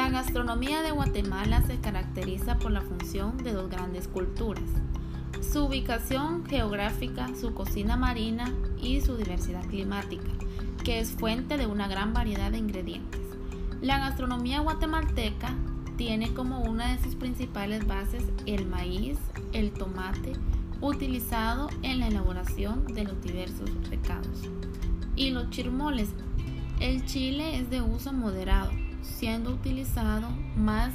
gastronomía 0.00 0.82
de 0.82 0.90
Guatemala 0.90 1.62
se 1.66 1.78
caracteriza 1.78 2.58
por 2.58 2.70
la 2.70 2.80
función 2.80 3.36
de 3.36 3.52
dos 3.52 3.68
grandes 3.68 4.08
culturas, 4.08 4.64
su 5.40 5.66
ubicación 5.66 6.46
geográfica, 6.46 7.28
su 7.38 7.52
cocina 7.52 7.96
marina 7.96 8.50
y 8.80 9.02
su 9.02 9.16
diversidad 9.16 9.64
climática, 9.66 10.30
que 10.82 10.98
es 10.98 11.12
fuente 11.12 11.58
de 11.58 11.66
una 11.66 11.88
gran 11.88 12.14
variedad 12.14 12.50
de 12.50 12.58
ingredientes. 12.58 13.20
La 13.82 13.98
gastronomía 13.98 14.60
guatemalteca 14.60 15.54
tiene 15.96 16.32
como 16.32 16.60
una 16.60 16.94
de 16.94 17.02
sus 17.02 17.14
principales 17.14 17.86
bases 17.86 18.24
el 18.46 18.66
maíz, 18.66 19.18
el 19.52 19.72
tomate, 19.72 20.32
utilizado 20.80 21.68
en 21.82 22.00
la 22.00 22.08
elaboración 22.08 22.86
de 22.86 23.04
los 23.04 23.20
diversos 23.22 23.70
recados, 23.90 24.48
y 25.16 25.30
los 25.30 25.50
chirmoles. 25.50 26.08
El 26.80 27.04
chile 27.04 27.58
es 27.58 27.68
de 27.70 27.82
uso 27.82 28.12
moderado, 28.12 28.70
siendo 29.02 29.50
utilizado 29.50 30.28
más 30.56 30.92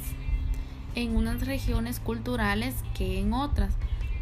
en 0.94 1.16
unas 1.16 1.46
regiones 1.46 2.00
culturales 2.00 2.74
que 2.94 3.20
en 3.20 3.32
otras, 3.32 3.74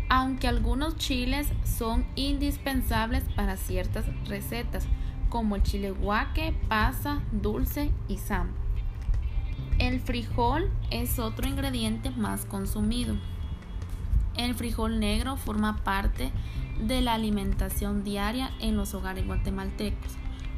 aunque 0.09 0.48
algunos 0.48 0.96
chiles 0.96 1.48
son 1.64 2.04
indispensables 2.14 3.24
para 3.34 3.56
ciertas 3.56 4.04
recetas, 4.26 4.86
como 5.28 5.56
el 5.56 5.62
chile 5.62 5.90
guaque, 5.90 6.54
pasa, 6.68 7.20
dulce 7.32 7.90
y 8.09 8.18
sam. 8.18 8.48
El 9.78 10.00
frijol 10.00 10.70
es 10.90 11.18
otro 11.18 11.48
ingrediente 11.48 12.10
más 12.10 12.45
consumido. 12.45 13.16
El 14.37 14.54
frijol 14.54 15.00
negro 15.00 15.37
forma 15.37 15.78
parte 15.78 16.30
de 16.80 17.00
la 17.00 17.14
alimentación 17.14 18.04
diaria 18.04 18.50
en 18.60 18.76
los 18.76 18.95
hogares 18.95 19.26
guatemaltecos. 19.26 20.12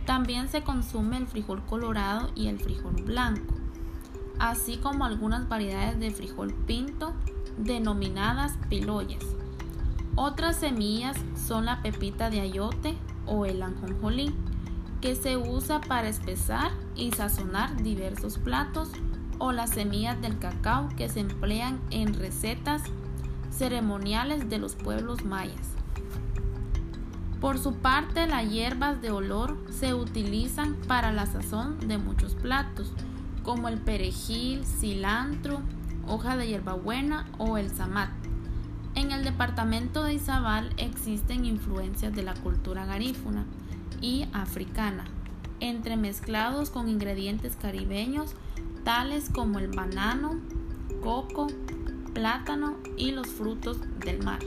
También 0.09 0.49
se 0.49 0.63
consume 0.63 1.19
el 1.19 1.27
frijol 1.27 1.63
colorado 1.67 2.31
y 2.35 2.47
el 2.47 2.59
frijol 2.59 2.95
blanco, 3.03 3.55
así 4.39 4.79
como 4.79 5.05
algunas 5.05 5.51
variedades 5.51 6.01
de 6.01 6.11
frijol 6.11 6.55
pinto 6.67 7.13
denominadas 7.59 8.55
piloyas. 8.71 9.23
Otras 10.15 10.57
semillas 10.57 11.15
son 11.37 11.67
la 11.67 11.83
pepita 11.83 12.31
de 12.31 12.41
ayote 12.41 12.97
o 13.27 13.45
el 13.45 13.63
anjonjolí 13.63 14.35
que 15.03 15.15
se 15.15 15.37
usa 15.37 15.83
para 15.83 16.09
espesar 16.09 16.71
y 16.97 17.11
sazonar 17.11 17.83
diversos 17.83 18.39
platos, 18.39 18.89
o 19.37 19.53
las 19.53 19.69
semillas 19.69 20.19
del 20.23 20.39
cacao 20.39 20.89
que 20.97 21.11
se 21.11 21.21
emplean 21.21 21.81
en 21.91 22.15
recetas 22.15 22.83
ceremoniales 23.51 24.49
de 24.49 24.57
los 24.57 24.75
pueblos 24.75 25.23
mayas. 25.27 25.75
Por 27.41 27.59
su 27.59 27.75
parte, 27.75 28.27
las 28.27 28.51
hierbas 28.51 29.01
de 29.01 29.11
olor 29.11 29.57
se 29.71 29.95
utilizan 29.95 30.75
para 30.87 31.13
la 31.13 31.27
sazón 31.27 31.79
de 31.87 31.99
muchos 31.99 32.35
platos, 32.35 32.93
como 33.43 33.69
el 33.69 33.79
perejil, 33.79 34.65
cilantro, 34.65 35.61
hoja 36.07 36.37
de 36.37 36.49
hierbabuena 36.49 37.29
o 37.39 37.57
el 37.59 37.71
zamat. 37.71 38.11
En 38.95 39.13
el 39.13 39.23
departamento 39.23 40.03
de 40.03 40.15
Izabal 40.15 40.73
existen 40.77 41.45
influencias 41.45 42.15
de 42.15 42.23
la 42.23 42.35
cultura 42.35 42.85
garífuna, 42.87 43.47
y 44.01 44.27
africana, 44.33 45.05
entremezclados 45.61 46.71
con 46.71 46.89
ingredientes 46.89 47.57
caribeños 47.57 48.35
tales 48.85 49.29
como 49.31 49.59
el 49.59 49.69
banano, 49.69 50.41
coco, 51.03 51.49
plátano 52.15 52.77
y 52.97 53.11
los 53.11 53.27
frutos 53.27 53.79
del 54.01 54.23
mar. 54.23 54.41